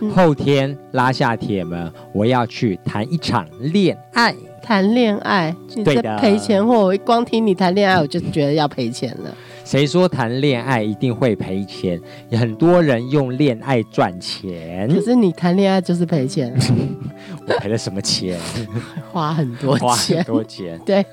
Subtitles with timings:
[0.00, 4.34] 嗯、后天拉下铁门，我要去谈一场恋爱。
[4.62, 6.86] 谈恋爱，你在赔钱货？
[6.86, 9.36] 我光听你谈恋爱，我就觉得要赔钱了。
[9.64, 12.00] 谁说谈恋爱一定会赔钱？
[12.30, 16.54] 很多人用恋爱赚钱，可是你谈恋爱就是赔钱。
[17.44, 18.38] 我赔了什么钱？
[19.10, 20.80] 花很多钱，花很多钱。
[20.86, 21.04] 对，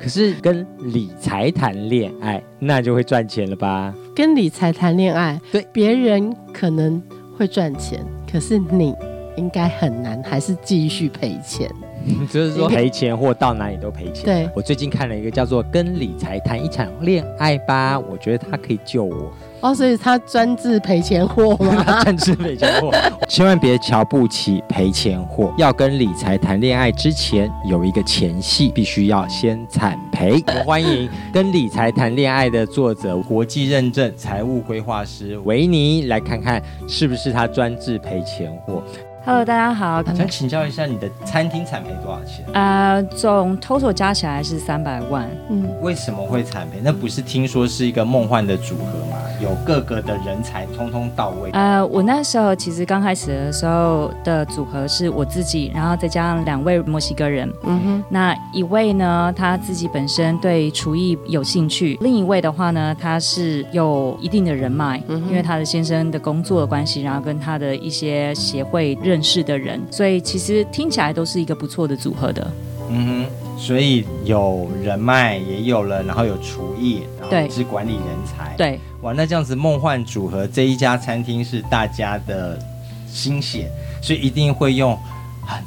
[0.00, 3.92] 可是跟理财谈恋爱，那就会赚钱了吧？
[4.14, 7.02] 跟理财谈恋爱，对，别人可能
[7.36, 8.94] 会赚钱，可是你
[9.36, 11.70] 应该很难，还是继续赔钱。
[12.30, 14.24] 就是说赔钱或到哪里都赔钱。
[14.24, 19.32] 对，我最近看了一个叫做《跟理财谈一场恋爱吧》，我觉得他可以救我。
[19.64, 21.82] 哦，所以他专治赔钱货吗？
[22.04, 22.92] 专治赔钱货，
[23.30, 25.50] 千万别瞧不起赔钱货。
[25.56, 30.44] 要跟理财谈恋爱之前，有一个前戏，必须要先惨赔。
[30.48, 38.82] 我欢迎跟理财谈恋爱的作者，国际认证财务规划师维尼，来看看是不是他专治赔钱货。
[39.26, 42.44] Hello，大家好，想请教一下你的餐厅产赔多少钱？
[42.52, 45.26] 呃，总 total 加起来是三百万。
[45.48, 46.78] 嗯，为什么会产赔？
[46.82, 49.16] 那不是听说是一个梦幻的组合吗？
[49.40, 51.50] 有各个的人才通通到位。
[51.52, 57.50] 呃，我那时候其实刚开始的时候的组合是我自己，然后再加上两位墨西哥人。
[57.62, 69.13] 嗯哼，那一位呢，他自己本身对厨艺有兴趣；另一位的话呢，他是有一定的人脉，嗯、因为他的先生的工作的关系，然后跟他的一些协会认。
[69.14, 72.52] 认识的人，所以其实听起来都是一个不错的组合的。
[72.90, 78.56] 嗯哼，所以有人脉也有了，然后有厨艺，然后，是管理人才。
[78.56, 82.58] 对，哇，那这样子梦幻组合，这一家餐厅是大家的
[83.06, 83.70] 心血，
[84.02, 84.98] 所以一定会用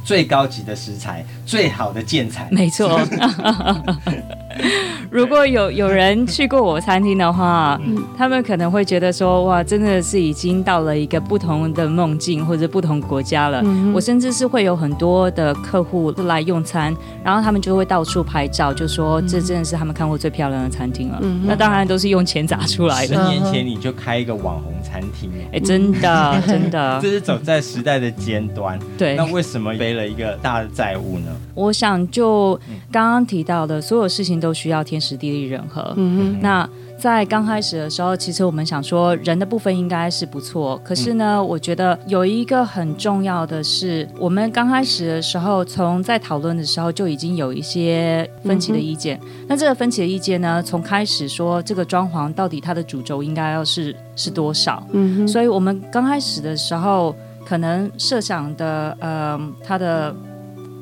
[0.03, 2.49] 最高级的食材，最好的建材。
[2.51, 2.99] 没错。
[5.09, 13.61] 如果有有人去过我餐厅的话，嗯，他们可能会觉得说，哇，真的是已经到了一个不同的梦境或者不同国家了。
[13.63, 21.19] 嗯，我甚至是会有很多的客户来用餐，然后他们就会到处拍照，就说这真的是他们看过最漂亮的餐厅了。
[21.21, 23.15] 嗯，那当然都是用钱砸出来的。
[23.15, 28.77] 十年前你就开一个网红餐厅，哎，真的 真的，这是走在时代的尖端。
[28.97, 31.27] 对，那为什么背了一个大的债务呢？
[31.55, 32.59] 我想就
[32.91, 35.93] 刚刚提到的所有事情都需要天时地利人和。
[35.97, 36.39] 嗯哼。
[36.41, 40.81] 那在刚开始的时候，其实我们想说人的部分应该是不错。
[40.83, 49.19] 可是呢，我觉得有一个很重要的是，我们刚开始的时候，从在讨论的时候就已经有一些分歧的意见。
[49.47, 54.83] 那这个分歧的意见呢，从开始说这个装潢到底它的主轴应该要是是多少？
[54.91, 55.27] 嗯哼。
[55.27, 57.15] 所以我们刚开始的时候，
[57.45, 60.15] 可能设想的呃，它的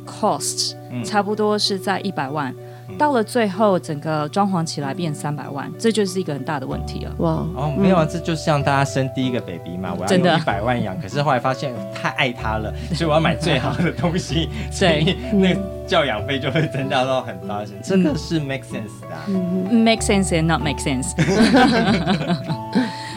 [0.06, 2.56] cost 差不多是在一百万。
[2.98, 7.12] 到了最后，整个装潢起来变三百万，这就是一个很大的问题了。
[7.20, 17.64] 哇哦，没有啊，这就像大家生第一个 baby 嘛，我要用一百万养，可是后来发现太爱他了， 所以我要买最好的东西，所以 那个教养费就会增加到很大。
[17.84, 19.26] 真的是 make sense 的啊
[19.72, 21.14] ，make sense and not make sense。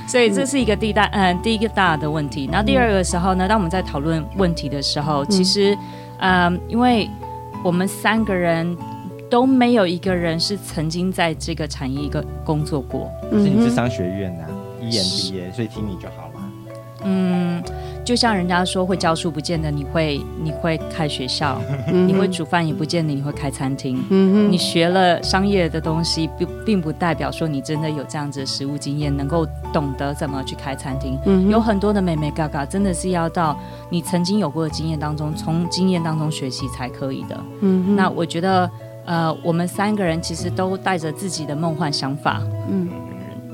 [0.09, 2.49] 所以这是一个第一大，嗯，第一个大的问题。
[2.51, 5.77] 然后第二个时候呢，当我们在讨论问题的时候，其实，
[6.19, 7.09] 嗯，因为
[7.63, 8.77] 我们三个人。
[9.31, 13.11] 都没有一个人是曾经在这个产业一个工作过。
[13.31, 14.51] 可是你是商学院的、啊，
[14.81, 16.35] 一眼毕业，所以听你就好了。
[17.05, 17.63] 嗯，
[18.05, 21.57] 就像人家说会教书，不见得你会你会开学校；
[21.93, 24.03] 你会煮饭，也不见得你会开餐厅。
[24.11, 31.17] 嗯，你学了商业的东西，并并不代表说你真的有这样子的实务经验，能够懂得怎么去开餐厅。
[31.27, 33.57] 嗯，有很多的美美嘎嘎，真的是要到
[33.91, 37.39] 你曾经有过的经验当中，从经验当中学习才可以的。
[37.61, 38.69] 嗯，那我觉得。
[39.09, 42.87] 呃，我们三个人其实都带着自己的梦幻想法，嗯，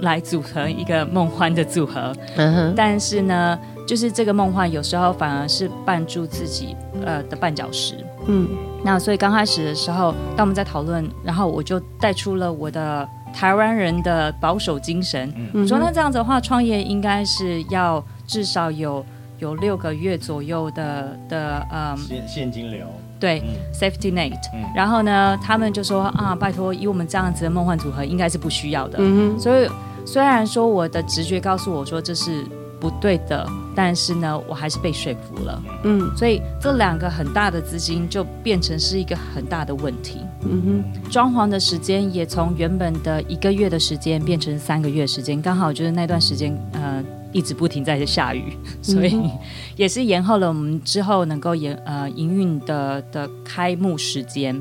[0.01, 2.13] 来组成一个梦幻的组合。
[2.35, 2.75] 嗯哼。
[2.77, 3.57] 但是呢，
[3.87, 6.75] 就是这个梦幻有时候反而是绊住自己
[7.07, 7.95] 呃的绊脚石。
[8.27, 8.49] 嗯。
[8.83, 15.33] 那所以刚开始的时候，当我们在讨论，然后我就带出了我的台湾人的保守精神。
[15.37, 15.63] 嗯。
[15.63, 19.07] 我说那这样子的话，创业应该是要至少有
[19.39, 22.89] 有六个月左右的的呃现现金流。
[23.19, 24.65] 对、嗯、，safety net、嗯。
[24.75, 28.99] 然后呢，他们就说啊，拜托，以我们这样子的梦幻组合，应该是不需要的。
[29.01, 29.69] 嗯、所以
[30.05, 32.45] 虽然说我的直觉告诉我说这是
[32.79, 35.63] 不对的，但是呢，我还是被说服了。
[35.85, 40.21] 嗯，所以这两个很大的资金就变成是一个很大的问题。
[40.47, 47.03] 嗯哼，装潢的时间也从原本的一个月的时间变成三个月时间，刚好就是那段时间，呃，
[47.35, 49.21] 一直不停在下雨， 所以
[49.77, 54.59] 也是延后了我们之后能够延呃营运的的开幕时间。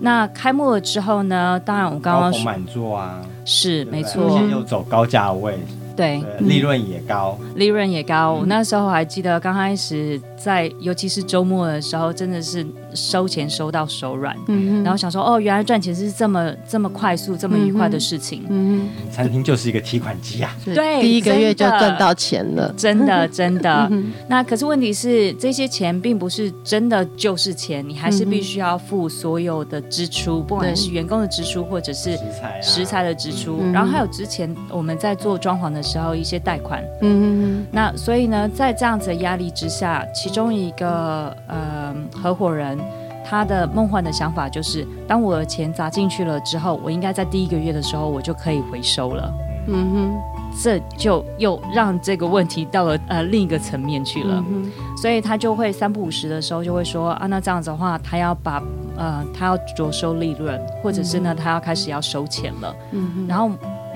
[0.00, 1.58] 那开幕了之后呢？
[1.64, 5.58] 当然我刚刚说满座啊，是没错，又走高价位。
[5.96, 8.32] 对，利润也高，利润也高。
[8.32, 14.36] 我那时候还记得刚开始在，尤其是周末的时候，真的是收钱收到手软。
[14.48, 18.44] 嗯，然后想说，哦，原来赚钱是这么这么快速、这么愉快的事情。
[18.48, 20.54] 嗯，餐厅就是一个提款机啊。
[20.64, 23.90] 对，第一个月就赚到钱了，真的真的。
[24.28, 32.18] 那可是问题是，这些钱并不是真的就是钱，你还是必须要付所有的支出，不管是员工的支出或者是
[32.60, 35.84] 食材的支出，然后还有之前我们在做装潢的。
[35.84, 42.78] 时候一些贷款，嗯嗯，那所以呢，在这样子的压力之下，其中一个呃合伙人，
[43.24, 49.32] 他的梦幻的想法就是，当我的钱砸进去了之后，我应该在第一个月的时候我就可以回收了，
[49.68, 50.14] 嗯哼，
[50.62, 58.62] 这就又让这个问题到了 呃另一个层面去了，嗯，所以他就会三不五时的时候就会说啊，那这样子的话，他要把
[58.96, 63.50] 呃他要着收利润，或者是呢他要开始要收钱了，嗯哼，然后。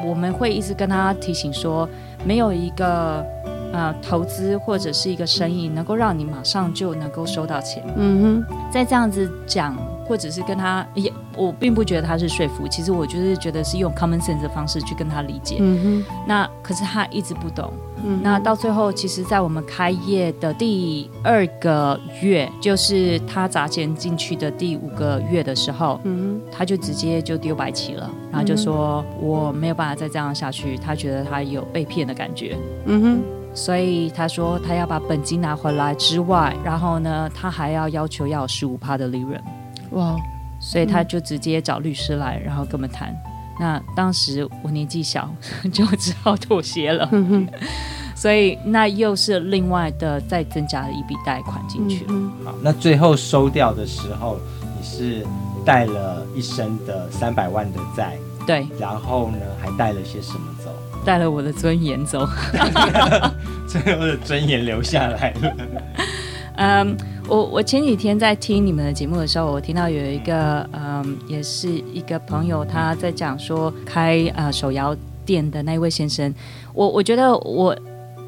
[0.06, 1.86] 我们会一直跟他提醒说，
[2.24, 3.26] 没有一个
[3.72, 7.82] 呃投资或者是一个生意能够让你马上就能够收到钱。
[7.96, 9.76] 嗯哼，在这样子讲，
[10.06, 15.56] 或者是跟他也，我并不觉得他是说服，其实我就是觉得是用 common sense 的方式去跟他理解。
[15.60, 17.72] 嗯哼，那可是他一直不懂。
[18.04, 32.56] 嗯，那到最后，其实，在我们开业的第二个月，就是他砸钱进去的第五个月的时候，嗯哼，他就直接就丢白旗了，然后就说我没有办法再这样下去，他觉得他有被骗的感觉，
[32.86, 33.22] 嗯哼，
[33.54, 39.40] 所以他说他要把本金拿回来之外，然后呢，他还要要求要十五趴的利润，
[39.90, 40.16] 哇，
[40.60, 43.14] 所以他就直接找律师来，然后跟我们谈。
[43.60, 45.28] 那当时我年纪小，
[45.72, 47.10] 就只好妥协了。
[48.14, 52.12] 所以那又是另外的再增加了一笔贷款进去了。
[52.44, 54.38] 好，那最后收掉的时候，
[54.76, 55.26] 你是
[55.64, 58.16] 带了一身的三百万的债，
[58.46, 58.66] 对。
[58.78, 60.70] 然后呢，还带了些什么走？
[61.08, 62.28] 带了我的尊严走。
[63.66, 65.56] 最后的尊严留下来了。
[66.56, 66.94] 嗯，
[67.26, 74.94] 我我前几天在听你们的节目的时候，我听到有一个嗯，也是一个朋友他在讲说开呃手摇
[75.24, 76.34] 店的那一位先生，
[76.74, 77.74] 我我觉得我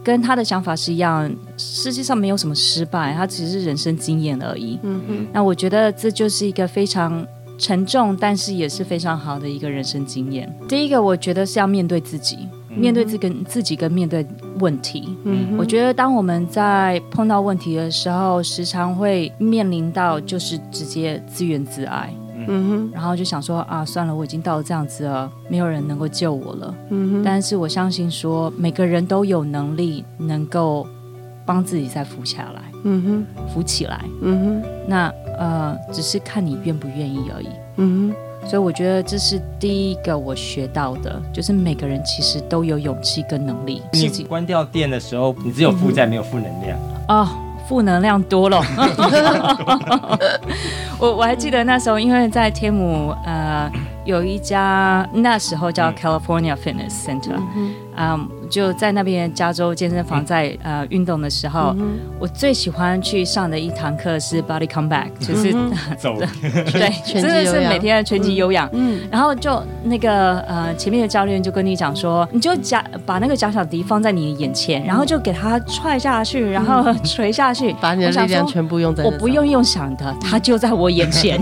[0.03, 4.79] 跟他的想法是一样，世界上没有什么失败，他只是人生经验而已。
[4.83, 7.27] 嗯嗯，那我觉得这就是一个非常
[7.59, 10.51] 沉重，但是也是非常好的一个人生经验。
[10.67, 12.49] 第一个，我觉得是要面对自己。
[12.81, 14.27] 面对这个自己跟面对
[14.59, 22.13] 问题，嗯，我觉得当我们在碰到问题的时候，时常会面临到就是直接自怨自艾，
[22.49, 30.87] 嗯哼，然后就想说啊，算了，我已经到了这样子了，没有人能够救我了，嗯哼，但是我相信说每个人都有能力能够
[31.45, 38.30] 帮自己再扶下来，嗯哼，扶起来，嗯哼，那呃，只是看你愿不愿意而已，嗯哼。
[38.47, 43.83] 所以我觉得这是第一个我学到的，就是每个人其实都有勇气跟能力。
[43.93, 46.79] 你关掉电的时候，你只有负债没有负能量
[47.09, 47.29] 哦，
[47.69, 48.61] 负能量多了。
[50.99, 53.71] 我我还记得那时候，因为在天母呃
[54.05, 57.75] 有一家那时候叫 California Fitness Center，嗯。
[58.01, 61.73] 嗯就在那边加州健身房在呃运动的时候，
[62.19, 65.55] 我最喜欢去上的一堂课是 Body Comeback，就是
[65.97, 66.17] 走。
[66.73, 68.69] 对，真的是每天的拳击有氧。
[68.73, 79.05] 嗯，然后就那个呃前面的教练就跟你讲说，你就假把那个假小迪放在你的眼前，然后就给他踹下去，然后 捶下去，把你的力量全部用在。
[79.05, 81.41] 我不用用想的，他就在我眼前。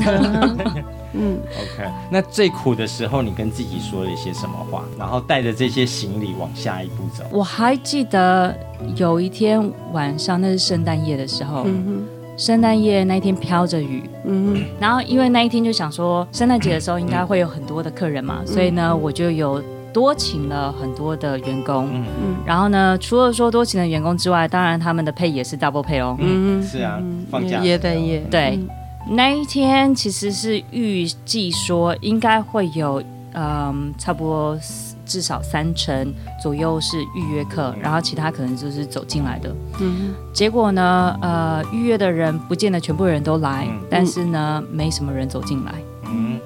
[1.14, 1.90] 嗯，OK。
[2.10, 4.84] 那最苦的时候，你跟自己说了一些什么话？
[4.98, 7.24] 然后带着这些行李往下一步走。
[7.30, 8.54] 我还记得
[8.96, 11.62] 有一天晚上，那是圣诞夜的时候。
[11.66, 12.06] 嗯哼。
[12.36, 14.08] 圣诞夜那一天飘着雨。
[14.24, 14.64] 嗯哼。
[14.78, 19.62] 然后因为那一天就想说，圣诞节的时候应该会有很多的客人嘛，嗯、所以呢，我就有
[19.92, 21.88] 多请了很多的员工。
[21.92, 22.36] 嗯嗯。
[22.46, 26.16] 然后呢，除了说多请的员工之外，当然他们的 pay 也是 double pay 哦。
[26.20, 27.58] 嗯，是啊，放假。
[27.64, 28.20] 耶诞夜。
[28.30, 28.50] 对。
[28.50, 28.68] 嗯
[29.10, 34.58] 那一天其实是预计说应该会有，嗯，差不多
[35.06, 36.12] 至少三成
[36.42, 39.54] 左右是预约客，然后其他可能就是走进来的。
[39.80, 45.72] 嗯，结果呢，呃，预约的人不见得全部人都来，嗯、但是呢，没什么人走进来。
[46.04, 46.38] 嗯，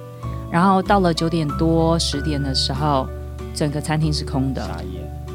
[0.50, 3.08] 然后到了九点多十点的时候，
[3.54, 4.64] 整个餐厅是空的。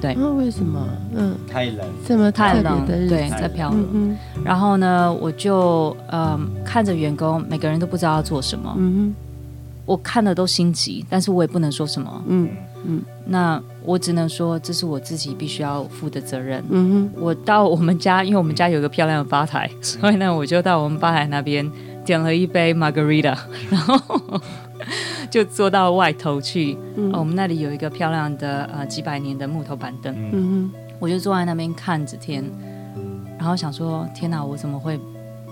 [0.01, 0.15] 对。
[0.15, 0.87] 那、哦、为什么？
[1.15, 3.77] 嗯，太冷，这么太冷的日子，对，在飘了。
[3.93, 8.73] 嗯、然后呢，我就嗯看着员工，每个人都不知道要做什么。
[8.77, 9.15] 嗯哼。
[9.85, 12.21] 我看了都心急，但是我也不能说什么。
[12.27, 12.49] 嗯
[12.85, 16.61] 嗯，那我只能说这是我自己必须要负的责任。
[16.69, 21.71] 嗯哼，我到我们家，因为我们家有个漂亮的吧台， 所以呢，我就到我们吧台那边
[22.03, 23.37] 点了一杯 Margarita，
[23.69, 24.41] 然后
[25.27, 26.77] 就坐到外头去。
[26.95, 30.15] 嗯、哦，我们那里有一个漂亮的呃几百年的木头板凳。
[30.31, 32.43] 嗯哼，我就坐在那边看着天，
[33.37, 34.99] 然后想说：天哪，我怎么会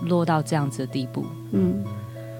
[0.03, 1.25] 落到这样子的地步？
[1.51, 1.84] 嗯。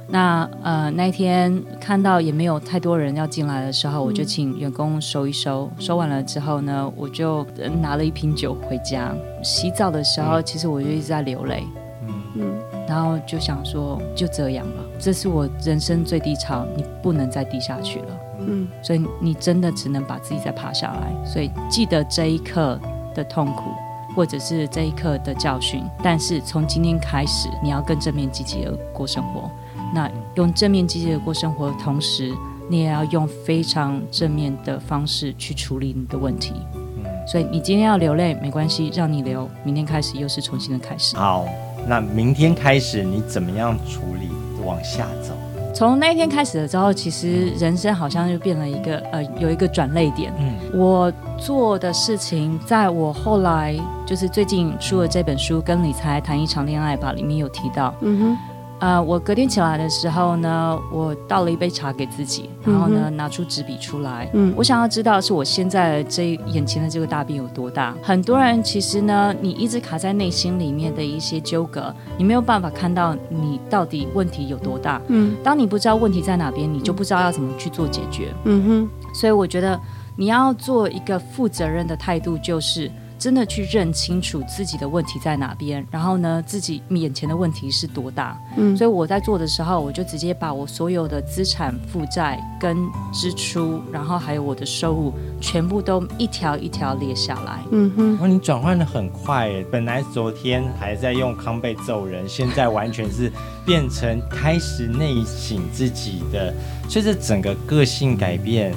[0.08, 7.44] 那呃那一天看到也没有太多人要进来的时候，我就请员工收一收，收完了之后呢，我就
[7.82, 9.12] 拿了一瓶酒回家。
[9.44, 11.64] 洗澡的时候，其实我就一直在流泪，
[12.08, 12.54] 嗯嗯，
[12.88, 21.26] 然后就想说就这样吧，这是我人生最低潮，你不能再低下去了，嗯，所以你真的只能把自己再爬下来。
[21.26, 22.80] 所以记得这一刻
[23.14, 23.72] 的痛苦，
[24.16, 29.50] 或者是这一刻的教训，但是从今天开始，你要更正面积极的过生活。
[29.94, 32.34] 那用正面积极的过生活的同时，
[32.70, 36.54] 你也要用非常正面的方式去处理你的问题。
[36.76, 39.50] 嗯，所以你今天要流泪没关系，让你流。
[39.64, 41.16] 明天开始又是重新的开始。
[41.16, 41.46] 好，
[41.88, 44.30] 那明天开始你怎么样处理？
[44.66, 45.34] 往下走。
[45.76, 50.34] 从那一天开始了之后，其实人生好像就变了一个呃，有一个转泪点。
[50.40, 53.76] 嗯，我做的事情，在我后来
[54.06, 57.94] 就是最近出了这本书《跟理财谈一场恋爱吧》里面有提到。
[58.02, 58.55] 嗯哼。
[58.80, 64.30] 呃，我隔天起来的时候呢，我倒了一杯茶给自己，然后呢，嗯、拿出纸笔出来。
[64.34, 67.96] 嗯，我想要知道是我现在这眼前的这个大病有多大。
[68.04, 75.02] 很多人其实呢，你一直卡在内心里面的一些纠葛，你没有办法看到你到底问题有多大。
[75.08, 78.34] 嗯，当你不知道问题在哪边，你就不知道要怎么去做解决。
[78.44, 79.80] 嗯哼，所以我觉得
[80.18, 82.92] 你要做一个负责任的态度，就是。
[83.26, 88.40] 真的去认清楚自己的问题在哪边，然后呢，自己眼前的问题是多大。
[88.56, 92.78] 嗯，所以我在做的时候，我就直接把我所有的资产负债跟
[93.12, 97.64] 支出，然后还有我的收入，全部都一条一条列下来。
[97.72, 103.32] 嗯哼，哇，你转换的很快耶，本来昨天还在用康贝揍人，现在完全是
[103.66, 106.54] 变成开始内省自己的，
[106.88, 108.72] 所以这整个个性改变。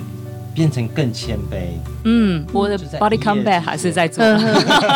[0.58, 1.68] 变成更谦卑。
[2.02, 4.24] 嗯，我的 body comeback 还是在做。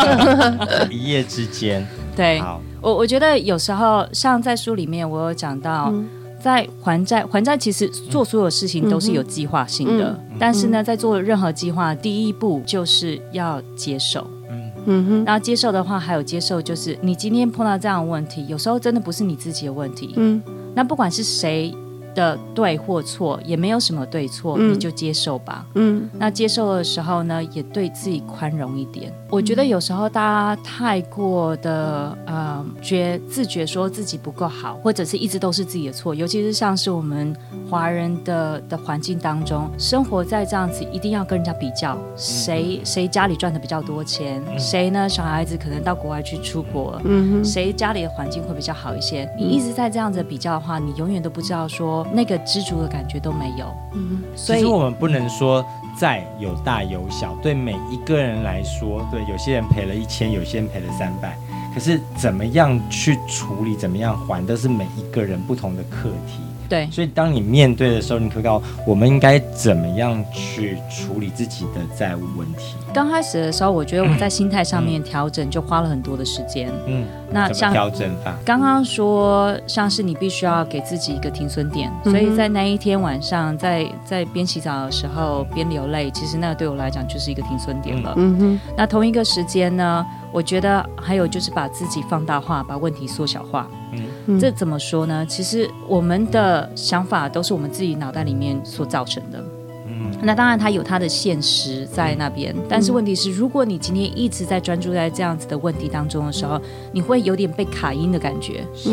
[0.91, 1.87] 一夜之间。
[2.13, 2.43] 对，
[2.81, 10.09] 我我觉得有时候像在书里面，我有讲到，嗯、在还债还债，其实做所有事情都是有计划性的。
[10.29, 14.27] 嗯、但是呢，在做任何计划，第一步就是要接受。
[14.85, 15.23] 嗯哼。
[15.25, 20.13] 然后接受的话，还有接受，就是你今天碰到这样的问题，有时候真的不是你自己的问题。
[20.17, 20.41] 嗯。
[20.75, 21.73] 那不管是谁。
[22.15, 25.65] 的对或错也没有什么对错，嗯、你就接受吧。
[25.75, 29.11] 嗯，那接受的时候呢，也对自己宽容一点。
[29.11, 37.35] 嗯、我觉得有时候大家太过的呃觉自觉说自己不够好，或者是一直都是自己的错，尤其是像是我们
[37.69, 49.29] 华人的的环境当中，生活在这样子，一定要跟人家比较，谁谁家里赚的比较多钱，谁呢小孩子可能到国外去出国，嗯，谁家里的环境会比较好一些。
[49.37, 52.02] 你一直在这样子比较的话，你永远都不知道说。
[52.11, 55.65] 那个知足的感觉都没有，嗯，所以其实我们不能说
[55.97, 61.37] 债有大有小，对每一个人来说，对有些人赔了一千，有些人赔了三百，
[61.73, 66.41] 可是怎么样去处理，怎么样还，都是每一个人不同的课题。
[66.73, 72.73] 对，所以当你面对的时候，你可以告诉我们应该怎么样去处理自己的债务问题。
[72.91, 76.71] 刚开始的时候，我觉得我在心态上面调整就花了很多的时间。
[76.87, 88.13] 嗯，那像调整法，刚刚说像是你必须要给自己一个停损点，嗯、所以在那一天晚上，在在边洗澡的时候边流泪，其实那个对我来讲就是一个停损点了。
[88.17, 93.69] 嗯哼，那同一个时间呢，我觉得还有就是把自己放大化，把问题缩小化。
[94.25, 95.23] 嗯，这怎么说呢？
[95.27, 99.43] 其实我们的想法都是我们自己脑袋里面所造成的。
[99.85, 106.59] 嗯，那当然它有它的现实在那边，但是问题是，如果你今天一直在专注在这样子的问题当中的时候，
[106.91, 108.65] 你会有点被卡音的感觉。
[108.73, 108.89] 是，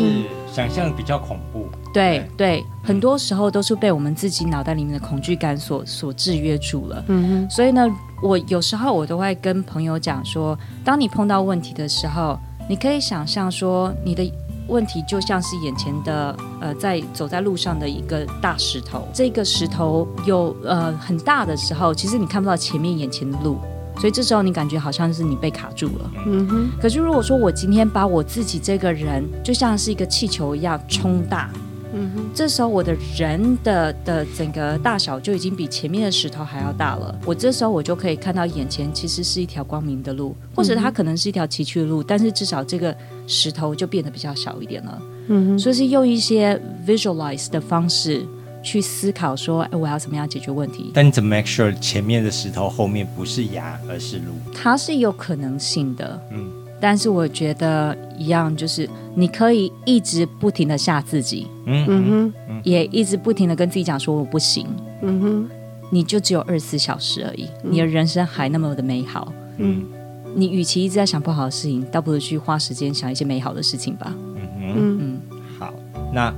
[0.53, 1.65] 想象比较恐怖。
[1.93, 7.03] 对对，很多时候都是被我们自己脑袋里面的恐惧感所所制约住了。
[7.07, 7.85] 嗯哼，所以呢，
[8.21, 12.37] 我有时候我都会跟朋友讲说，当你碰到问题的时候，
[12.69, 14.31] 你可以想象说你的。
[14.67, 19.05] 问题就像是眼前的呃，在走在路上的一个大石头。
[19.11, 23.57] 这个石头有呃很大的时候，其实你看不到前面眼前的路，
[23.97, 26.11] 所以这时候你感觉好像是你被卡住了。
[26.25, 26.69] 嗯哼。
[26.79, 31.49] 可是如果说我今天把我自己这个人就像是一个气球一样冲大，
[31.93, 37.13] 嗯哼，这时候我的人的的整个大小就已经比前面的石头还要大了。
[37.25, 42.95] 我这时候我就可以看到眼前其实是一条光明的路，或者它可能是一条崎岖的路，但是至少这个
[43.27, 45.01] 石头就变得比较小一点了。
[45.27, 48.25] 嗯哼，所以是用一些 visualize 的方式
[48.63, 50.91] 去思考说，哎，我要怎么样解决问题？
[50.93, 54.33] 但你怎么 make sure 前面的石头后面不是崖而是路？
[54.53, 56.21] 它是有可能性的。
[56.31, 56.49] 嗯，
[56.81, 62.33] 但是我觉得一样，就是你可以一直不停的吓自己，嗯哼，
[62.63, 64.67] 也一直不停的跟自己讲说我不行，
[65.03, 65.49] 嗯哼，
[65.91, 69.85] 你就只有二十四小时而已，你的人生还那么的美好，嗯，
[70.33, 74.11] 你与其一直在想不好的事情，倒不如去花时间想一些美好的事情吧。
[74.35, 74.97] 嗯哼。
[74.99, 75.21] 嗯，
[75.59, 75.73] 好，
[76.11, 76.33] 那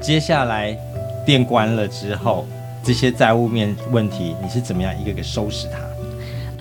[0.00, 0.74] 接下来
[1.26, 2.46] 店关了之后，
[2.82, 5.78] 这些债务面问题，你是怎么样一个个收拾它？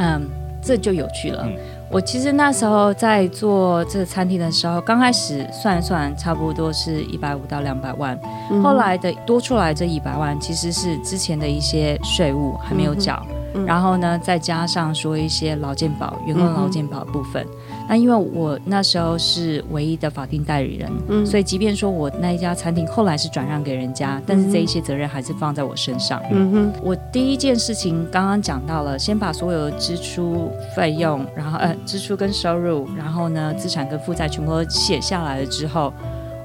[0.04, 0.28] 嗯，
[0.62, 1.44] 这就有趣了。
[1.46, 1.56] 嗯、
[1.91, 8.17] 我其实那时候在做这个餐厅的时候，刚开始算一算，差不多是一百五到两百万，
[8.50, 13.21] 嗯、后来的多出来这一百万，其实是之前的一些税务还没有缴，
[13.55, 17.45] 嗯、然后呢，再加上说一些劳健保、员工劳健保部分。
[17.82, 26.22] 嗯那因为我那时候是唯一的法定代理人，嗯，所以即便说我那一家餐厅后来是转让给人家，嗯，但是这一些责任还是放在我身上。
[26.32, 35.92] 嗯哼，我第一件事情刚刚讲到了，先把所有的支出费用，然后呃支出跟收入，然后呢资产跟负债全部都写下来了之后，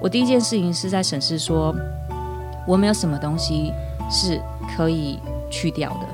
[0.00, 1.74] 我第一件事情是在审视说，
[2.66, 3.72] 我没有什么东西
[4.10, 4.40] 是
[4.76, 6.06] 可以去掉的。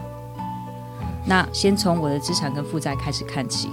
[1.25, 3.71] 那先从我的资产跟负债开始看起。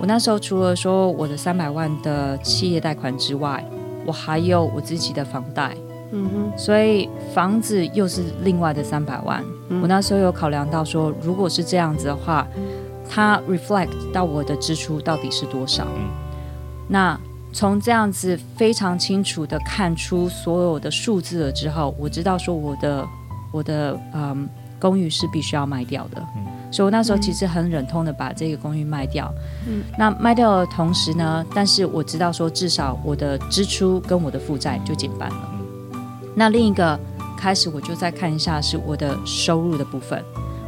[0.00, 3.64] 我那时候除了说我的三百万的企业贷款之外，
[4.06, 5.76] 我还有我自己的房贷，
[6.12, 9.44] 嗯哼，所以房子又是另外的三百万。
[9.68, 12.46] 嗯、我那时候有考量到说，如果是这样子的话，
[13.10, 15.84] 它 reflect 到我的支出到底是多少？
[15.96, 16.08] 嗯、
[16.86, 17.18] 那
[17.52, 23.06] 从这样子非常清楚的看出所有的数字了之后，我知道说我的
[23.50, 26.22] 我的嗯公寓是必须要卖掉的。
[26.36, 29.32] 嗯所以我那时候其实很忍痛的把这个公寓卖掉，
[29.66, 35.50] 嗯，那卖掉的同时呢，但是我知道说至少我的支出跟我的负债就减半了。
[36.34, 36.98] 那另一个
[37.36, 40.22] 开始我就再看一下是我的收入的部分，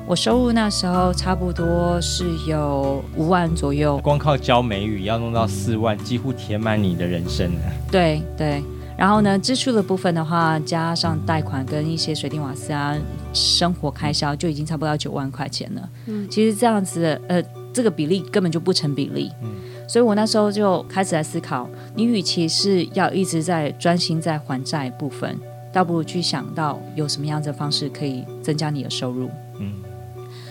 [0.06, 7.60] 我收入那时候差不多是有五万左右，光靠教美语要弄到四万，几乎填满你的人生了。
[7.90, 8.62] 对对。
[9.00, 12.94] 然后呢，支出的部分的话，加上贷款跟一些水电瓦斯啊，
[13.32, 15.88] 生活开销就已经差不多要九万块钱了。
[16.04, 19.30] 嗯，其实这样子的，呃，这个比例根本就不成比例。
[19.42, 19.48] 嗯，
[19.88, 25.34] 所以我那时候就开始来思考，你与其是要一直在专心在还债部分，
[25.72, 29.30] 倒不如去想到有什么样子的方式可以增加你的收入。
[29.60, 29.72] 嗯，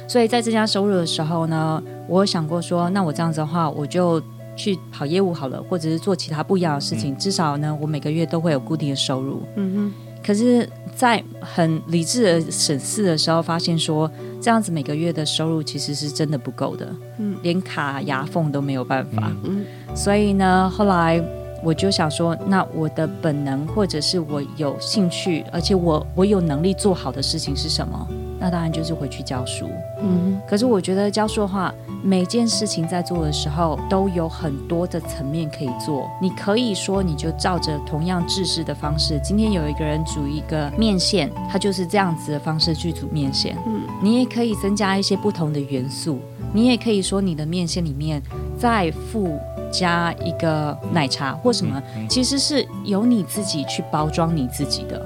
[0.08, 4.20] 所以在增加收入的时候呢，我有想过说，那我这样子的话，我就。
[4.60, 9.42] 去跑业务好了，或者是做其他不一样的事情，嗯、至少呢，我每个月都会有固定的收入。
[9.56, 9.94] 嗯哼。
[10.22, 16.94] 可是，在很理智的审视的时候，发现说这样子每个月的收入其实是真的不够的。
[17.20, 17.38] 嗯。
[17.42, 19.32] 连卡牙缝都没有办法。
[19.46, 19.64] 嗯。
[19.96, 21.24] 所以呢，后来
[21.64, 28.08] 我就想说，那我的本能或者是我有兴趣，而且我我有能力做好的事情是什么？
[28.38, 29.70] 那当然就是回去教书。
[30.02, 30.42] 嗯哼。
[30.50, 31.74] 可是我觉得教书的话。
[32.02, 36.10] 每件事情在做的时候都有很多的层面可以做。
[36.22, 43.58] 你可以说，你就照着同样制式的方式，今天有一个人煮一个面线，他就是这样子的方式去煮面线。
[43.66, 46.20] 嗯，你也可以增加一些不同的元素。
[46.54, 48.22] 你也可以说，你的面线里面
[48.58, 49.38] 再附
[49.72, 55.00] 加一个奶茶或什么，其实是由你自己去包装你自己的。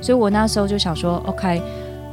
[0.00, 1.62] 所以我那时候就想说，OK。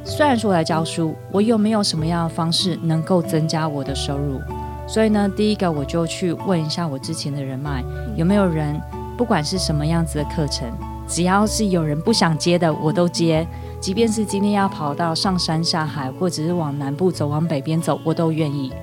[0.04, 4.40] 虽然说我来教书，我有没有什么样的方式能够增加我的收入？
[4.88, 7.84] 所以呢，第一个我就去问一下我之前的人脉，
[8.16, 8.80] 有没有人，
[9.18, 10.68] 不管是什么样子的课程，
[11.08, 13.48] 只要是有人不想接的，我都接。
[13.80, 18.74] 即便是今天要跑到上山下海，或者是往南部走，往北边走，我都愿意。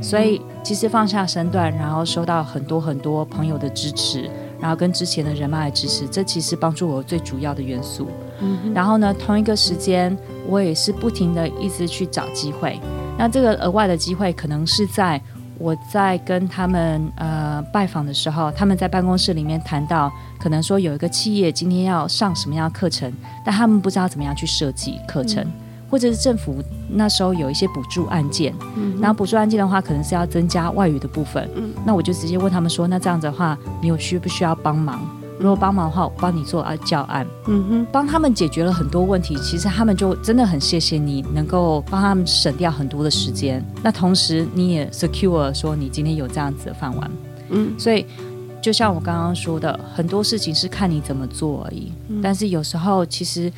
[0.00, 8.08] 所以其实放下身段，然后收到很多很多朋友的支持，然后跟之前的人脉的支持，这其实帮助我最主要的元素。
[8.42, 10.16] 嗯、然后呢，同一个时间，
[10.48, 12.78] 我也是不停的一直去找机会。
[13.16, 15.20] 那这个额外的机会，可能是在
[15.58, 23.12] 我在跟他们呃拜访的时候，他们在办公室里面谈到，可能说有一个企业今天要上什么样的课程，
[23.44, 25.52] 但他们不知道怎么样去设计课程，嗯、
[25.88, 26.56] 或者是政府
[26.88, 31.48] 那时候有一些补助案件，嗯、然后补助案件的话，可能是要增加外语的部分。
[31.54, 35.00] 嗯、那我就直接问他们说，那这样子的话，你有需不需要帮忙？
[35.42, 39.34] 如果帮忙的话，我帮你做啊教案，嗯哼，帮他们解决了很多问题。
[39.38, 43.60] 其实他们就真的很谢谢你，能够帮他们省掉很多的时间。
[43.82, 47.10] 那同时你也 secure 说你今天有这样子的饭碗，
[47.50, 48.06] 嗯，所以
[48.60, 51.90] 就像我刚刚说的，很多事情是看你怎么做而已。
[52.06, 53.52] 嗯、但是有时候，其实，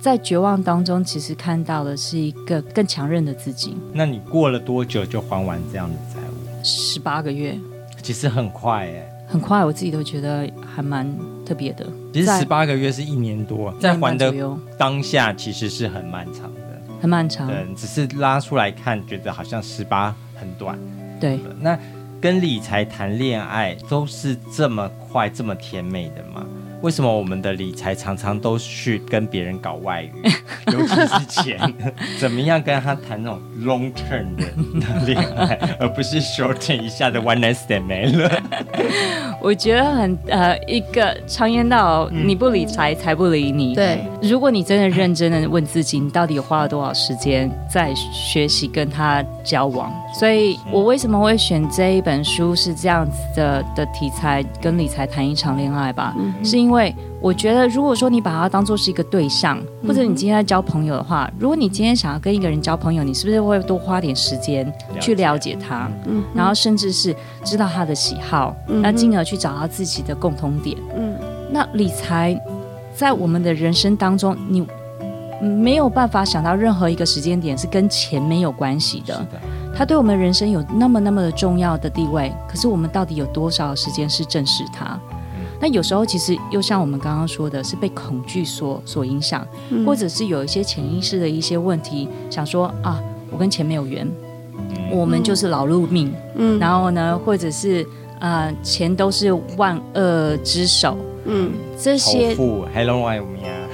[0.00, 3.76] 在绝望当中，其实看到的是一个更强韧的自己。
[3.92, 6.64] 那你过了多久就还完这样的债务？
[6.64, 7.58] 十八个月，
[8.02, 11.08] 其实很快哎，很快，我自己都觉得还蛮
[11.46, 11.86] 特别的。
[12.12, 14.34] 其实十八个月是一年多，在还的
[14.76, 17.48] 当下其实是很漫长的，很漫长。
[17.48, 20.78] 嗯，只是拉出来看，觉得好像十八很短。
[21.20, 21.78] 对，那。
[22.20, 26.44] 跟理财谈恋爱都是这么快这么甜美的吗？
[26.82, 30.12] 为什么我们的理财常常都去跟别人搞外语，
[30.72, 31.74] 尤其是钱？
[32.18, 38.30] 怎么样跟他谈那种 long term 的恋爱，而不是 short term 一下的 one night stand 没了？
[39.42, 43.74] 我觉得很呃，一个常言道，你不理财，财不理你。
[43.74, 49.92] 对，如果你真的认真的问自己，你到底花了多少时间在学习跟他交往？
[50.18, 56.14] 所以我为什么会选这一本书是这样子的的题材，跟理财谈一场恋爱吧？
[56.18, 56.69] 嗯、是因为。
[56.70, 65.58] 因为我觉得，如果说你把它当做是一个对象，或者你今天在交朋友的话，如果你今天想要跟一个人交朋友，你是不是会多花点时间去了解。
[65.60, 71.16] 他，嗯，然后甚至是知道他的喜好，嗯，那进而去找到自己的共同点，嗯，
[71.50, 72.40] 那理财
[72.94, 74.64] 在我们的人生当中，你
[75.42, 79.26] 没有办法想到任何一个时间点是跟钱没有关系的，
[79.76, 84.96] 它对我们人生有那么那么的重要的地位，可是我们到底有多少时间是正视它？
[85.60, 92.98] 那有时候其实又像我们刚刚说的，是被恐惧所所影响，嗯、或者是有一些潜意识的一些问题，想说啊，
[93.30, 94.08] 我跟钱没有缘，
[94.56, 97.86] 嗯、我们就是劳碌命，嗯，然后呢，或者是
[98.20, 100.96] 呃，钱都是万恶之首，
[101.26, 102.34] 嗯，这些。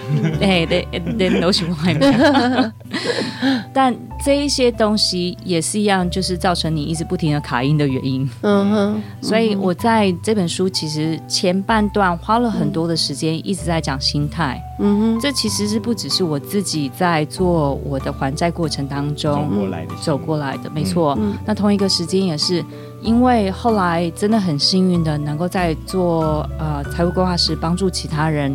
[0.38, 0.86] 对对
[1.18, 2.72] 对，都喜欢外面。
[3.72, 8.28] 但这一些东西也是一样，就是造成你一直不停的卡音的原因。
[8.42, 9.02] 嗯哼。
[9.20, 14.60] 所以我在这本书其实前半段花了很多的时间，一直在讲心态。
[14.78, 15.20] 嗯哼。
[15.20, 21.18] 这其实是不只是我自己在做我的还债过程当中走过来的，走过来的，没错。
[21.44, 22.64] 那同一个时间也是。
[23.06, 28.52] 因为后来真的很幸运的，能够在做呃财务规划时，帮助其他人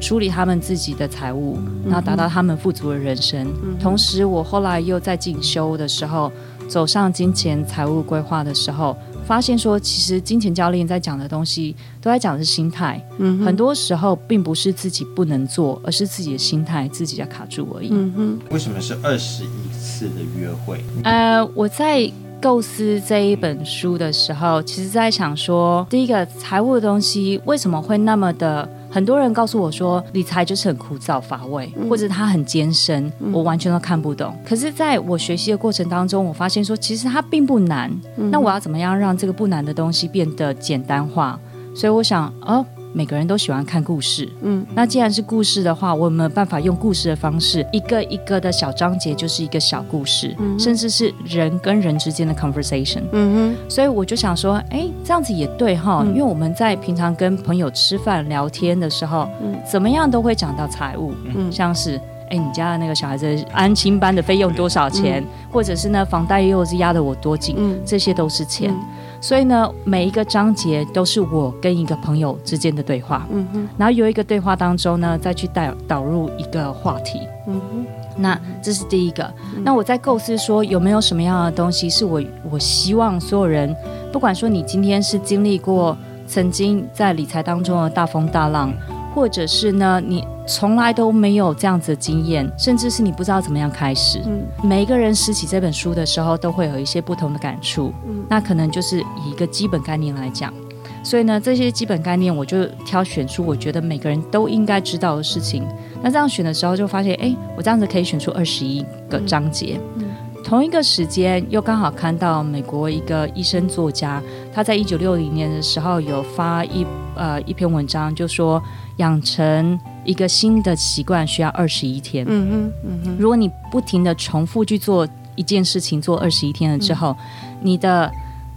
[0.00, 3.52] 处理他们自己的财务，然后达到他们富足的人生。
[3.80, 6.30] 同时，我后来又在进修的时候，
[6.68, 13.04] 走上金钱财务规划的时候，发现说，其实金钱教练在讲的东西，都在讲的是心态。
[13.18, 17.88] 嗯，很多时候并不是自己不能做，而是自己的心态自己在卡住而已。
[17.90, 18.38] 嗯哼。
[18.50, 20.84] 为什么是二十一次的约会？
[21.02, 22.08] 呃，我在。
[22.40, 28.68] 构思这一本书的时候，其实在想说，第一个财务的东西为什么会那么的？
[28.90, 34.34] 很多人告诉我说，理财就是很枯燥乏味，或者它很艰深，我完全都看不懂。
[34.46, 37.90] 可是，在我学习的过程当中，我发现说，其实它并不难。
[38.30, 41.38] 那我要怎么样让这个不难的东西变得简单化？
[41.74, 42.64] 所以我想，哦。
[42.92, 68.74] 每个人都喜欢看故事，嗯，那既然是故事的话，我有没有办法用故事的方式，一个一个的小章节就是一个小故事，嗯，甚至是人跟人之间的 conversation，嗯哼，所以我就想说，哎，这样子也对哈，因为我们在平常跟朋友吃饭聊天的时候，嗯，怎么样都会讲到财务，嗯，像是，哎，你家的那个小孩子安亲班的费用多少钱，或者是呢，房贷又是压得我多紧，嗯，这些都是钱。
[69.20, 77.86] 所以呢，每一个章节都是我跟一个朋友之间的对话，嗯哼，然后有一个对话当中呢，再去带导入一个话题，嗯哼，
[78.16, 79.24] 那这是第一个。
[79.56, 83.74] 嗯、那我在构思说，有没有什么样的东西是我我希望所有人，
[84.12, 85.96] 不管说你今天是经历过
[86.28, 88.72] 曾经在理财当中的大风大浪。
[89.18, 94.22] 或者是呢，你从来都没有这样子的经验，甚至是你不知道怎么样开始。
[94.24, 97.92] 嗯，每一个人拾起这本书的时候，都会有一些不同的感触。
[98.06, 100.54] 嗯，那可能就是以一个基本概念来讲，
[101.02, 105.66] 所以呢，这些基本概念我就挑选出我觉得每个人都应该知道的事情。
[106.00, 109.80] 那这样选的时候，就发现，哎，我这样子可以选出二十一个章节。
[109.96, 110.04] 嗯，
[110.44, 114.22] 同一个时间又刚好看到美国一个医生作家，
[114.54, 118.62] 他在一九六零年的时候有发一呃一篇文章，就说。
[118.98, 122.24] 养成一个新的习惯需要二十一天。
[122.28, 123.16] 嗯哼，嗯哼。
[123.18, 128.10] 如果你不停的重复去做一件事情，做二十一天了之后，嗯、你的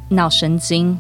[0.10, 0.98] 脑神经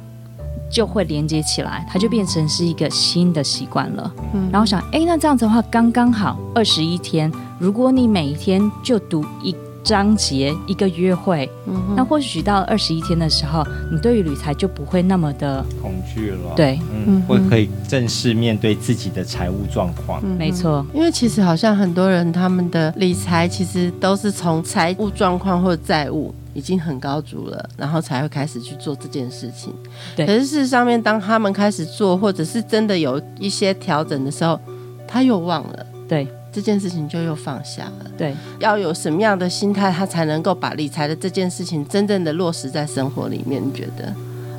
[0.69, 4.11] 就会连接起来，它就变成是一个新的习惯了。
[4.33, 7.31] 嗯，然后想，哎，那这样子的话，刚刚好二十一天。
[7.59, 9.55] 如果你每一天就读一。
[9.83, 16.53] 章节一个约会，嗯、那或许到二十一天的时候，你对于理财就不会那么的恐惧了。
[16.55, 20.21] 对，嗯，会可以正式面对自己的财务状况。
[20.23, 29.73] 嗯、没错，因为其实好像很多人他们的理财其实都是从财务状况或者债务已经很高足了，然后才会开始去做这件事情。
[30.15, 30.25] 对。
[30.25, 34.59] 可是事实上面，当他们开始做，或者是真的有一些调整的时候，
[35.07, 35.85] 他又忘了。
[36.07, 36.27] 对。
[36.51, 38.11] 这件事情就又放下了。
[38.17, 38.35] 对。
[38.59, 43.61] 要有什么样的心态，他才能够把理财的这件事情真正的落实在生活里面？
[43.65, 44.13] 你觉得？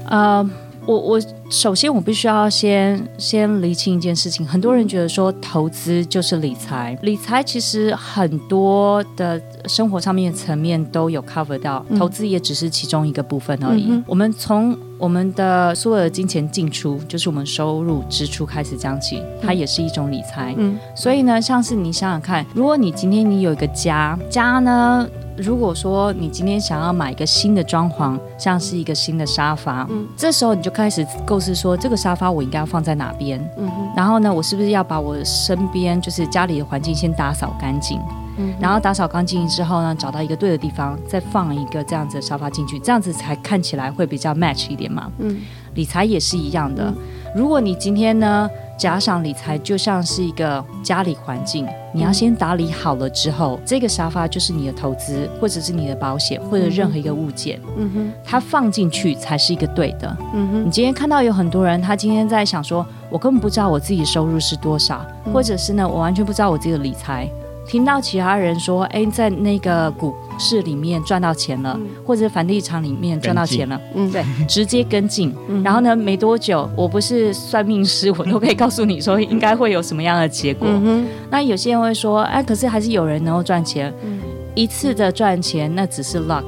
[0.07, 0.51] 呃。
[0.87, 13.87] 我我首先我必须要先先厘清一件事情，很多人觉得说投资就是理财，理财其实很多的生活上面的层面都有 cover 到，投资也只是其中一个部分而已。
[13.91, 20.55] 嗯、我们从我们的所有的金钱进出，就是我们收入支出开始讲起，它也是一种理财。
[20.59, 25.09] 嗯，所以呢，像是你想想看，如果你今天你有一个家，家呢？
[25.43, 38.01] 如果说你今天想要买一个新的装潢，像是一个新的沙发，嗯，这时候你就开始构思说，这个沙发我应该要放在哪边，嗯哼，然后呢，我是不是要把我身边就是家里的环境先打扫干净，
[38.39, 45.41] 嗯，然后打扫干净之后呢，找到一个对的地方，再放一个这样子的沙发进去，这样子才看起来会比较 match 一点嘛，嗯，
[45.75, 46.97] 理财也是一样的，嗯，
[47.35, 60.67] 如果你今天呢，假想理财就像是一个家里环境，你要先打理好了之后，嗯、这个沙发就是你的投资，或者是你的保险，或者任何一个物件，嗯哼，它放进去才是一个对的，嗯哼。
[60.67, 67.29] 你今天看到有很多人，他今天在想说，我根本不知道我自己收入是多少，嗯、或者是呢，我完全不知道我自己的理财。
[67.73, 75.35] 听到其他人说，哎，在那个股市里面赚到钱了，嗯、或者房地产里面赚到钱了，嗯，对，直接跟进。
[75.49, 80.69] 嗯、然后呢，没多久，我不是算命师，我都可以告诉你说应该会有什么样的结果。
[80.71, 84.21] 嗯、那有些人会说，哎，可是还是有人能够赚钱，嗯、
[84.55, 86.45] 一次的赚钱那只是 luck。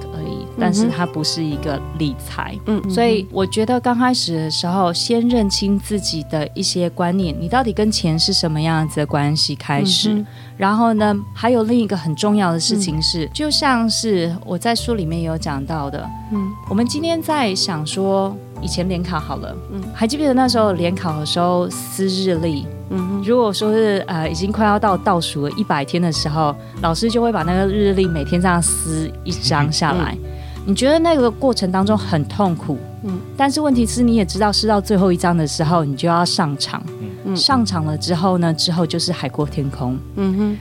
[0.59, 22.67] 但是它不是一个理财，嗯，所以我觉得刚开始的时候，先认清自己的一些观念，你到底跟钱是什么样子的关系开始，嗯、然后呢，还有另一个很重要的事情是，嗯、就像是我在书里面有讲到的，嗯，我们今天在想说，以前联考好了，嗯，还记不记得那时候联考的时候撕日历？
[22.91, 30.17] 嗯哼，如果说是呃已经快要到倒数了一百天的时候，老师就会把那个日历每天这样撕一张下来。
[30.23, 30.31] 嗯
[30.67, 36.83] 你觉得那个过程当中很痛苦，嗯，但是问题是你也知道，是到最后一章的时候，你就要上场，
[37.25, 40.59] 嗯，上场了之后呢，之后就是海阔天空，嗯哼，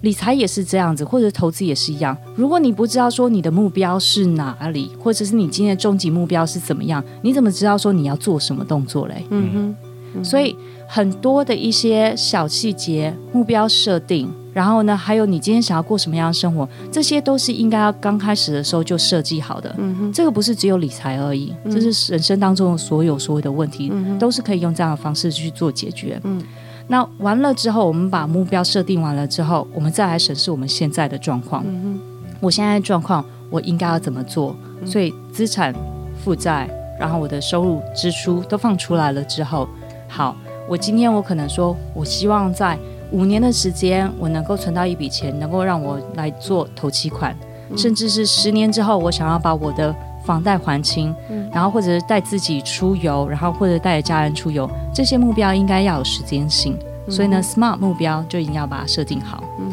[0.00, 2.16] 理财也是这样子，或者投资也是一样。
[2.34, 9.24] 如果你不知道说你的目标是哪里，或者是你今天的终极目标是怎么样，你怎么知道说你要做什么动作嘞？
[9.28, 9.76] 嗯哼，嗯
[10.14, 10.56] 哼，所以
[10.88, 14.32] 很多的一些小细节目标设定。
[14.52, 19.74] 然后呢，还有你今天想要过什么样的生活，这些都是应该要刚开始的时候就设计好的。
[19.78, 26.20] 嗯哼，这个不是只有理财而已，嗯、这是人生当中的所有所有的问题，嗯、都是可以用这样的方式去做解决。
[26.24, 26.42] 嗯，
[26.88, 31.64] 那完了之后，我们把目标设定完了之后，我们再来审视我们现在的状况。
[31.66, 32.00] 嗯哼，
[32.40, 34.54] 我现在的状况，我应该要怎么做？
[34.84, 35.74] 所以资产、
[36.22, 36.68] 负债，
[37.00, 39.66] 然后我的收入、支出都放出来了之后，
[40.08, 40.36] 好，
[40.68, 42.78] 我今天我可能说，我希望在。
[43.12, 47.36] 五年的时间，我能够存到一笔钱，能够让我来做头期款，
[47.70, 49.94] 嗯、甚至是十年之后，我想要把我的
[50.24, 56.76] 房贷还清，嗯、然后或者是带自己出游，然后或者带着家人出游，这些目标应该要有时间性。
[57.06, 59.44] 嗯、所以呢，SMART 目标就一定要把它设定好。
[59.58, 59.70] 嗯、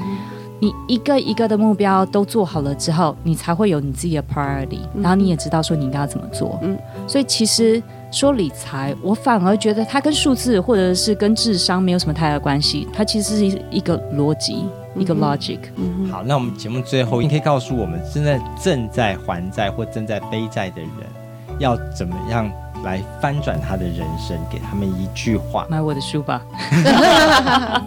[0.60, 6.60] 你一个一个的目标都做好了之后，你才会有你自己的 priority，然后你也知道说你应该要怎么做。
[6.62, 7.82] 嗯，所以其实。
[8.12, 15.60] 说理财，我反而觉得它跟数字或者是跟智商没有什么太大关系，它其实是一个逻辑，一个 logic。
[16.12, 20.90] 好，那我们节目最后，你可以告诉我们，现在正在还债或正在背债的人，
[21.60, 22.50] 要怎么样
[22.84, 24.36] 来翻转他的人生？
[24.52, 26.42] 给他们一句话：买我的书吧。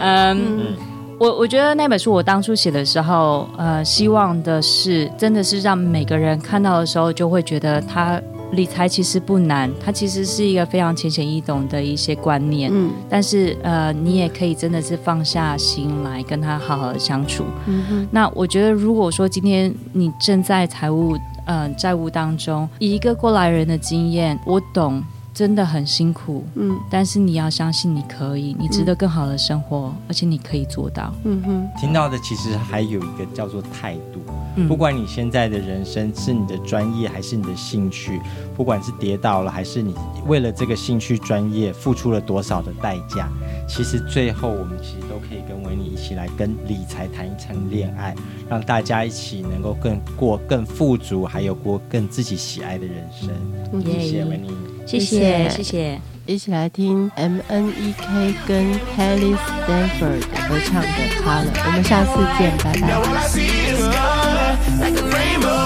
[0.00, 0.74] 嗯，
[1.18, 8.18] 我我觉得那本书我当初写的时候，呃，希望的是，真的是让每个人看到的时候，就会觉得他。
[8.52, 12.70] 理财其实不难，它其实是一个非常浅显易懂的一些观念。
[12.72, 17.44] 嗯，但是呃，你也可以真的是放下心来跟他好好的相处。
[17.66, 25.02] 嗯哼，那我觉得，如果说今天你正在财务呃债务当中，以一个过来人的经验，我懂。
[25.32, 31.14] 真的很辛苦，嗯，但是你要相信你可以，你值得更好的生活，嗯、而且你可以做到。
[31.24, 34.20] 嗯哼，听到的其实还有一个叫做态度，
[34.56, 38.20] 嗯、不管你现在的人生是你的专业还是你的兴趣，
[38.56, 39.94] 不管是跌倒了还是你
[40.26, 43.28] 为了这个兴趣专业付出了多少的代价，
[43.68, 48.14] 其实最后我们其实都可以跟维尼一起来跟理财谈一场恋爱，
[48.48, 53.30] 让大家一起能够更过更富足，还有过更自己喜爱的人生。
[53.72, 54.50] 嗯、谢谢维尼。
[54.86, 60.88] 谢谢谢谢，一起来听 M N E K 跟 h a l l y Steinfeld 合唱的
[61.22, 62.66] 《Color》，我们下次见，拜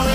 [0.04, 0.13] 拜。